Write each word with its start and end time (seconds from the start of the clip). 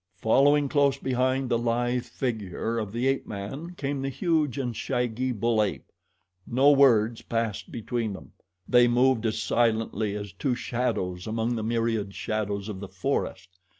Following 0.17 0.67
close 0.67 0.97
behind 0.97 1.47
the 1.49 1.59
lithe 1.59 2.05
figure 2.05 2.79
of 2.79 2.91
the 2.91 3.05
ape 3.05 3.27
man 3.27 3.75
came 3.75 4.01
the 4.01 4.09
huge 4.09 4.57
and 4.57 4.75
shaggy 4.75 5.31
bull 5.31 5.61
ape. 5.61 5.91
No 6.47 6.71
words 6.71 7.21
passed 7.21 7.71
between 7.71 8.13
them. 8.13 8.31
They 8.67 8.87
moved 8.87 9.27
as 9.27 9.37
silently 9.39 10.15
as 10.15 10.33
two 10.33 10.55
shadows 10.55 11.27
among 11.27 11.55
the 11.55 11.61
myriad 11.61 12.15
shadows 12.15 12.67
of 12.67 12.79
the 12.79 12.87
forest. 12.89 13.59